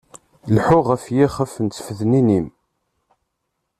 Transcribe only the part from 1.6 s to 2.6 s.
n tfednin-im.